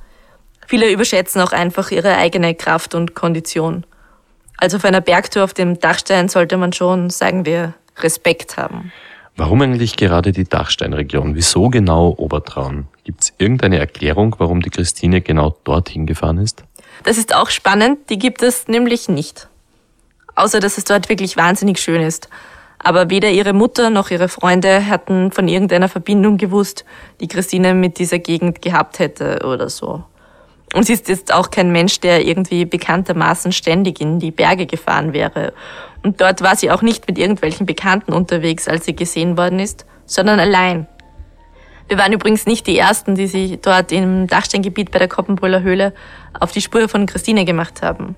[0.65, 3.85] Viele überschätzen auch einfach ihre eigene Kraft und Kondition.
[4.55, 8.93] Also auf einer Bergtour auf dem Dachstein sollte man schon, sagen wir, Respekt haben.
[9.35, 11.35] Warum eigentlich gerade die Dachsteinregion?
[11.35, 12.87] Wieso genau Obertraun?
[13.03, 16.63] Gibt es irgendeine Erklärung, warum die Christine genau dorthin gefahren ist?
[17.03, 19.49] Das ist auch spannend, die gibt es nämlich nicht.
[20.35, 22.29] Außer dass es dort wirklich wahnsinnig schön ist.
[22.79, 26.85] Aber weder ihre Mutter noch ihre Freunde hatten von irgendeiner Verbindung gewusst,
[27.19, 30.03] die Christine mit dieser Gegend gehabt hätte oder so.
[30.73, 35.13] Und sie ist jetzt auch kein Mensch, der irgendwie bekanntermaßen ständig in die Berge gefahren
[35.13, 35.53] wäre.
[36.03, 39.85] Und dort war sie auch nicht mit irgendwelchen Bekannten unterwegs, als sie gesehen worden ist,
[40.05, 40.87] sondern allein.
[41.87, 45.93] Wir waren übrigens nicht die Ersten, die sich dort im Dachsteingebiet bei der Koppenbrüller Höhle
[46.39, 48.15] auf die Spur von Christine gemacht haben.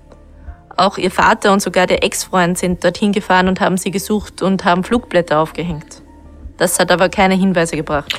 [0.78, 4.64] Auch ihr Vater und sogar der Ex-Freund sind dorthin gefahren und haben sie gesucht und
[4.64, 6.02] haben Flugblätter aufgehängt.
[6.56, 8.16] Das hat aber keine Hinweise gebracht.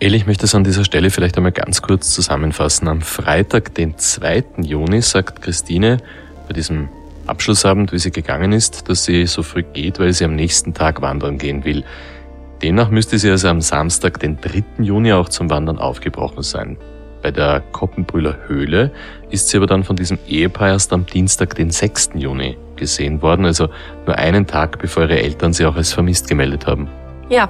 [0.00, 2.88] Eli, ich möchte es an dieser Stelle vielleicht einmal ganz kurz zusammenfassen.
[2.88, 4.42] Am Freitag, den 2.
[4.62, 5.98] Juni, sagt Christine
[6.48, 6.88] bei diesem
[7.28, 11.00] Abschlussabend, wie sie gegangen ist, dass sie so früh geht, weil sie am nächsten Tag
[11.00, 11.84] wandern gehen will.
[12.60, 14.64] Demnach müsste sie also am Samstag, den 3.
[14.82, 16.76] Juni, auch zum Wandern aufgebrochen sein.
[17.24, 18.90] Bei der Koppenbrüller Höhle
[19.30, 22.10] ist sie aber dann von diesem Ehepaar erst am Dienstag, den 6.
[22.16, 23.70] Juni, gesehen worden, also
[24.04, 26.90] nur einen Tag bevor ihre Eltern sie auch als vermisst gemeldet haben.
[27.30, 27.48] Ja,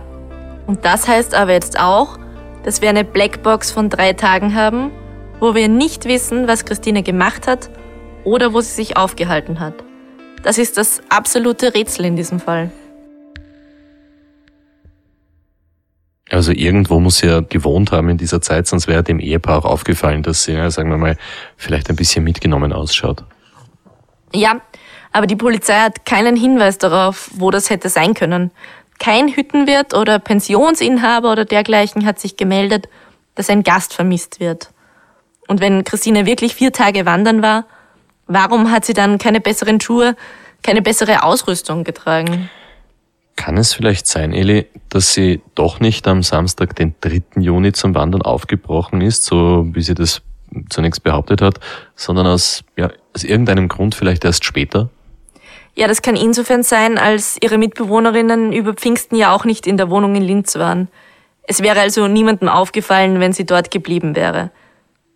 [0.69, 2.21] und das heißt aber jetzt auch,
[2.63, 4.93] dass wir eine Blackbox von drei Tagen haben,
[5.41, 7.69] wo wir nicht wissen, was Christine gemacht hat
[8.23, 9.75] oder wo sie sich aufgehalten hat.
[10.45, 12.71] Das ist das absolute Rätsel in diesem Fall.
[16.35, 19.65] Also irgendwo muss sie ja gewohnt haben in dieser Zeit, sonst wäre dem Ehepaar auch
[19.65, 21.17] aufgefallen, dass sie, ja, sagen wir mal,
[21.57, 23.23] vielleicht ein bisschen mitgenommen ausschaut.
[24.33, 24.61] Ja,
[25.13, 28.51] aber die Polizei hat keinen Hinweis darauf, wo das hätte sein können.
[28.99, 32.89] Kein Hüttenwirt oder Pensionsinhaber oder dergleichen hat sich gemeldet,
[33.37, 34.71] dass ein Gast vermisst wird.
[35.47, 37.65] Und wenn Christine wirklich vier Tage wandern war,
[38.27, 40.17] warum hat sie dann keine besseren Schuhe,
[40.65, 42.51] keine bessere Ausrüstung getragen?
[43.37, 47.23] Kann es vielleicht sein, Eli, dass sie doch nicht am Samstag, den 3.
[47.41, 50.23] Juni zum Wandern aufgebrochen ist, so wie sie das
[50.71, 51.59] zunächst behauptet hat,
[51.97, 54.89] sondern aus, ja, aus irgendeinem Grund vielleicht erst später?
[55.75, 59.91] Ja, das kann insofern sein, als ihre Mitbewohnerinnen über Pfingsten ja auch nicht in der
[59.91, 60.89] Wohnung in Linz waren.
[61.43, 64.51] Es wäre also niemandem aufgefallen, wenn sie dort geblieben wäre.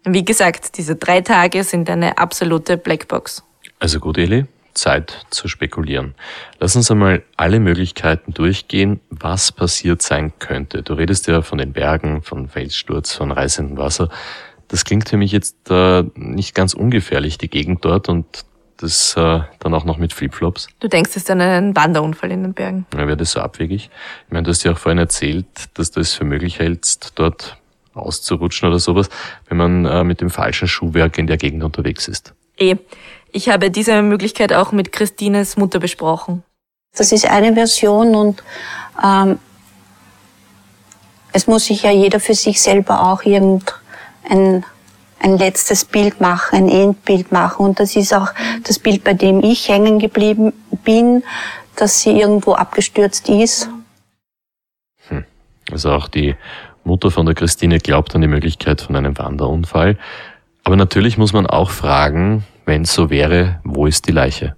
[0.05, 3.45] Wie gesagt, diese drei Tage sind eine absolute Blackbox.
[3.79, 4.47] Also gut, Eli,
[4.79, 6.15] Zeit zu spekulieren.
[6.59, 10.83] Lass uns einmal alle Möglichkeiten durchgehen, was passiert sein könnte.
[10.83, 14.09] Du redest ja von den Bergen, von Felssturz, von reißendem Wasser.
[14.69, 18.45] Das klingt für mich jetzt äh, nicht ganz ungefährlich, die Gegend dort und
[18.79, 20.69] das äh, dann auch noch mit Flipflops.
[20.79, 22.87] Du denkst, es ist dann ein Wanderunfall in den Bergen?
[22.95, 23.91] Ja, wäre das so abwegig?
[24.27, 27.59] Ich meine, du hast ja auch vorhin erzählt, dass du es für möglich hältst, dort
[27.95, 29.09] auszurutschen oder sowas,
[29.49, 32.35] wenn man äh, mit dem falschen Schuhwerk in der Gegend unterwegs ist.
[32.57, 32.77] Eh.
[33.33, 36.43] Ich habe diese Möglichkeit auch mit Christines Mutter besprochen.
[36.97, 38.43] Das ist eine Version und
[39.03, 39.39] ähm,
[41.33, 44.65] es muss sich ja jeder für sich selber auch irgendein
[45.21, 47.67] ein letztes Bild machen, ein Endbild machen.
[47.67, 48.29] Und das ist auch
[48.65, 50.53] das Bild, bei dem ich hängen geblieben
[50.85, 51.25] bin,
[51.77, 53.69] dass sie irgendwo abgestürzt ist.
[55.09, 55.25] Hm.
[55.71, 56.37] Also auch die
[56.85, 59.99] Mutter von der Christine glaubt an die Möglichkeit von einem Wanderunfall.
[60.65, 64.55] Aber natürlich muss man auch fragen, wenn es so wäre, wo ist die Leiche?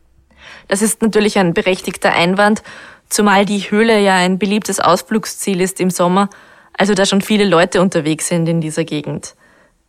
[0.68, 2.62] Das ist natürlich ein berechtigter Einwand,
[3.08, 6.28] zumal die Höhle ja ein beliebtes Ausflugsziel ist im Sommer,
[6.76, 9.34] also da schon viele Leute unterwegs sind in dieser Gegend.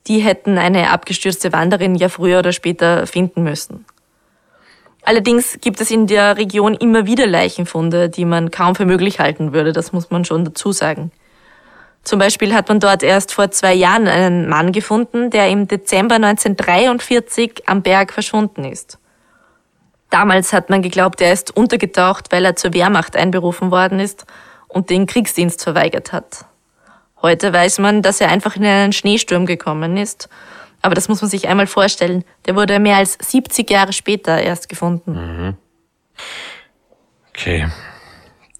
[0.08, 3.86] Die hätten eine abgestürzte Wanderin ja früher oder später finden müssen.
[5.04, 9.52] Allerdings gibt es in der Region immer wieder Leichenfunde, die man kaum für möglich halten
[9.52, 11.12] würde, das muss man schon dazu sagen.
[12.04, 16.16] Zum Beispiel hat man dort erst vor zwei Jahren einen Mann gefunden, der im Dezember
[16.16, 18.98] 1943 am Berg verschwunden ist.
[20.10, 24.26] Damals hat man geglaubt, er ist untergetaucht, weil er zur Wehrmacht einberufen worden ist
[24.68, 26.46] und den Kriegsdienst verweigert hat.
[27.22, 30.28] Heute weiß man, dass er einfach in einen Schneesturm gekommen ist.
[30.82, 32.24] Aber das muss man sich einmal vorstellen.
[32.46, 35.14] Der wurde mehr als 70 Jahre später erst gefunden.
[35.14, 35.58] Mhm.
[37.30, 37.68] Okay.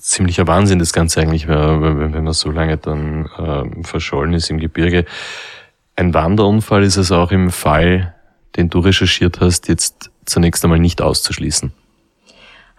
[0.02, 5.06] Ziemlicher Wahnsinn das Ganze eigentlich, wenn man so lange dann äh, verschollen ist im Gebirge.
[5.96, 8.16] Ein Wanderunfall ist es auch im Fall,
[8.56, 11.72] den du recherchiert hast, jetzt zunächst einmal nicht auszuschließen.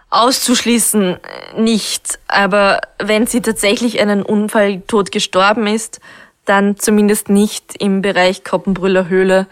[0.09, 1.17] Auszuschließen
[1.57, 6.01] nicht, aber wenn sie tatsächlich einen Unfall tot gestorben ist,
[6.45, 9.47] dann zumindest nicht im Bereich Koppenbrüller Höhle.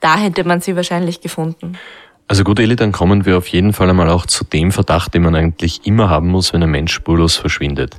[0.00, 1.76] Da hätte man sie wahrscheinlich gefunden.
[2.28, 5.22] Also gut, Eli, dann kommen wir auf jeden Fall einmal auch zu dem Verdacht, den
[5.22, 7.96] man eigentlich immer haben muss, wenn ein Mensch spurlos verschwindet.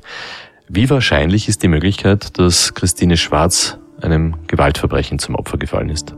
[0.68, 6.14] Wie wahrscheinlich ist die Möglichkeit, dass Christine Schwarz einem Gewaltverbrechen zum Opfer gefallen ist?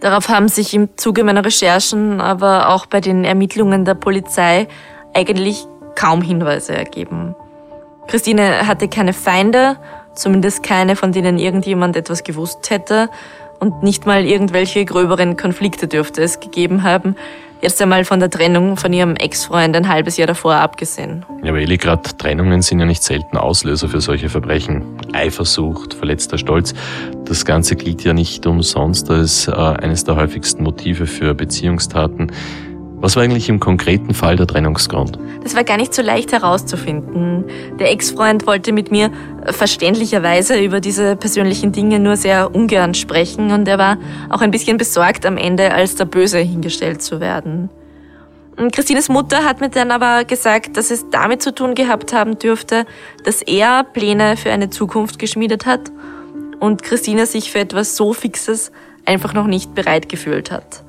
[0.00, 4.68] Darauf haben sich im Zuge meiner Recherchen, aber auch bei den Ermittlungen der Polizei
[5.14, 7.34] eigentlich kaum Hinweise ergeben.
[8.08, 9.76] Christine hatte keine Feinde,
[10.14, 13.08] zumindest keine, von denen irgendjemand etwas gewusst hätte,
[13.60, 17.14] und nicht mal irgendwelche gröberen Konflikte dürfte es gegeben haben,
[17.62, 21.26] Jetzt einmal von der Trennung von ihrem Ex-Freund ein halbes Jahr davor abgesehen.
[21.42, 24.82] Ja, aber Eli, gerade Trennungen sind ja nicht selten Auslöser für solche Verbrechen.
[25.12, 26.72] Eifersucht, verletzter Stolz.
[27.26, 32.32] Das Ganze gilt ja nicht umsonst als äh, eines der häufigsten Motive für Beziehungstaten.
[33.00, 35.18] Was war eigentlich im konkreten Fall der Trennungsgrund?
[35.42, 37.44] Das war gar nicht so leicht herauszufinden.
[37.78, 39.10] Der Ex-Freund wollte mit mir
[39.46, 43.96] verständlicherweise über diese persönlichen Dinge nur sehr ungern sprechen und er war
[44.28, 47.70] auch ein bisschen besorgt am Ende, als der Böse hingestellt zu werden.
[48.70, 52.84] Christines Mutter hat mir dann aber gesagt, dass es damit zu tun gehabt haben dürfte,
[53.24, 55.90] dass er Pläne für eine Zukunft geschmiedet hat
[56.58, 58.70] und Christine sich für etwas so Fixes
[59.06, 60.84] einfach noch nicht bereit gefühlt hat.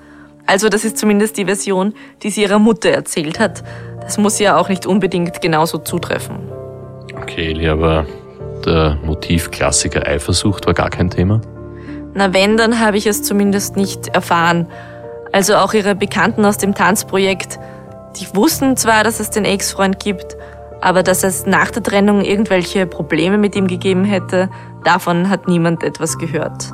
[0.45, 3.63] Also das ist zumindest die Version, die sie ihrer Mutter erzählt hat.
[4.01, 6.37] Das muss ja auch nicht unbedingt genauso zutreffen.
[7.15, 8.05] Okay, Eli, aber
[8.65, 11.41] der Motivklassiker Eifersucht war gar kein Thema?
[12.13, 14.67] Na wenn, dann habe ich es zumindest nicht erfahren.
[15.31, 17.57] Also auch ihre Bekannten aus dem Tanzprojekt,
[18.19, 20.35] die wussten zwar, dass es den Ex-Freund gibt,
[20.81, 24.49] aber dass es nach der Trennung irgendwelche Probleme mit ihm gegeben hätte,
[24.83, 26.73] davon hat niemand etwas gehört.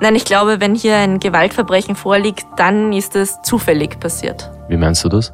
[0.00, 4.50] Nein, ich glaube, wenn hier ein Gewaltverbrechen vorliegt, dann ist es zufällig passiert.
[4.68, 5.32] Wie meinst du das?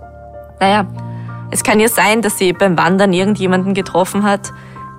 [0.61, 0.87] Naja,
[1.51, 4.53] es kann ja sein, dass sie beim Wandern irgendjemanden getroffen hat,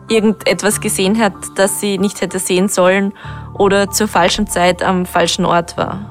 [0.10, 3.14] irgendetwas gesehen hat, das sie nicht hätte sehen sollen
[3.54, 6.08] oder zur falschen Zeit am falschen Ort war.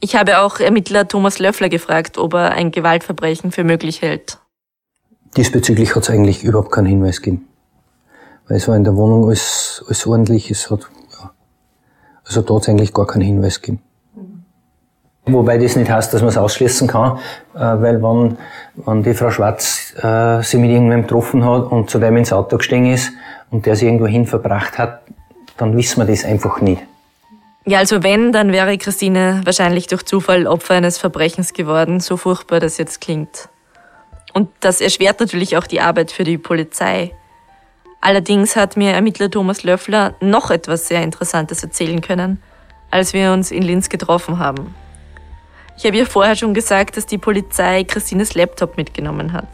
[0.00, 4.38] Ich habe auch Ermittler Thomas Löffler gefragt, ob er ein Gewaltverbrechen für möglich hält.
[5.34, 7.48] Diesbezüglich hat es eigentlich überhaupt keinen Hinweis gegeben
[8.48, 10.50] weil es war in der Wohnung alles, alles ordentlich.
[10.50, 10.80] Es hat,
[11.12, 11.30] ja,
[12.24, 13.82] also da hat eigentlich gar keinen Hinweis gegeben.
[15.26, 17.18] Wobei das nicht heißt, dass man es ausschließen kann,
[17.54, 18.36] äh, weil wenn,
[18.84, 22.58] wenn die Frau Schwarz äh, sie mit irgendwem getroffen hat und zu dem ins Auto
[22.58, 23.10] gestiegen ist
[23.50, 25.00] und der sie irgendwo hin verbracht hat,
[25.56, 26.82] dann wissen wir das einfach nicht.
[27.64, 32.60] Ja, also wenn, dann wäre Christine wahrscheinlich durch Zufall Opfer eines Verbrechens geworden, so furchtbar
[32.60, 33.48] das jetzt klingt.
[34.34, 37.12] Und das erschwert natürlich auch die Arbeit für die Polizei.
[38.04, 42.38] Allerdings hat mir Ermittler Thomas Löffler noch etwas sehr Interessantes erzählen können,
[42.90, 44.74] als wir uns in Linz getroffen haben.
[45.78, 49.48] Ich habe ja vorher schon gesagt, dass die Polizei Christines Laptop mitgenommen hat.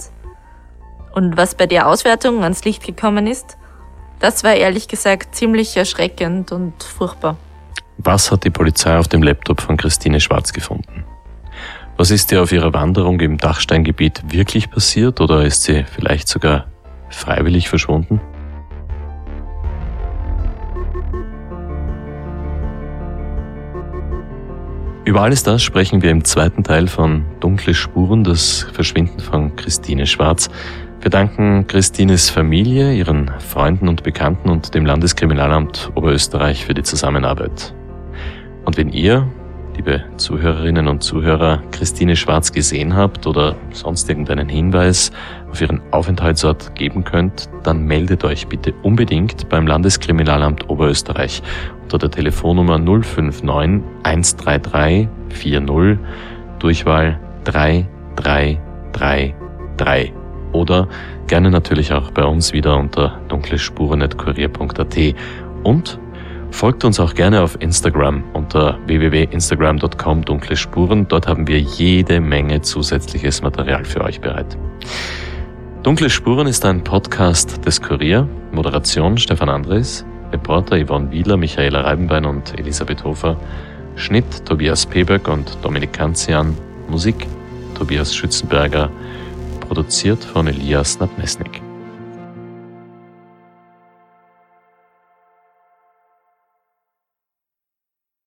[1.14, 3.56] Und was bei der Auswertung ans Licht gekommen ist,
[4.18, 7.36] das war ehrlich gesagt ziemlich erschreckend und furchtbar.
[7.98, 11.04] Was hat die Polizei auf dem Laptop von Christine Schwarz gefunden?
[11.96, 16.66] Was ist ihr auf ihrer Wanderung im Dachsteingebiet wirklich passiert oder ist sie vielleicht sogar
[17.10, 18.20] freiwillig verschwunden?
[25.10, 30.06] Über alles das sprechen wir im zweiten Teil von Dunkle Spuren, das Verschwinden von Christine
[30.06, 30.48] Schwarz.
[31.00, 37.74] Wir danken Christines Familie, ihren Freunden und Bekannten und dem Landeskriminalamt Oberösterreich für die Zusammenarbeit.
[38.64, 39.26] Und wenn ihr,
[39.80, 45.10] liebe Zuhörerinnen und Zuhörer, Christine Schwarz gesehen habt oder sonst irgendeinen Hinweis
[45.50, 51.42] auf ihren Aufenthaltsort geben könnt, dann meldet euch bitte unbedingt beim Landeskriminalamt Oberösterreich
[51.82, 55.98] unter der Telefonnummer 059 133 40
[56.58, 60.12] Durchwahl 3333
[60.52, 60.88] oder
[61.26, 65.14] gerne natürlich auch bei uns wieder unter dunklespuren.kurier.at
[65.62, 65.98] und
[66.50, 71.08] folgt uns auch gerne auf Instagram unter www.instagram.com dunkle Spuren.
[71.08, 74.58] Dort haben wir jede Menge zusätzliches Material für euch bereit.
[75.82, 78.28] Dunkle Spuren ist ein Podcast des Kurier.
[78.52, 83.36] Moderation Stefan Andres, Reporter Yvonne Wieler, Michaela Reibenbein und Elisabeth Hofer.
[83.96, 86.56] Schnitt Tobias Peberg und Dominik Kanzian.
[86.88, 87.26] Musik
[87.74, 88.90] Tobias Schützenberger.
[89.60, 91.62] Produziert von Elias Nabmesnik.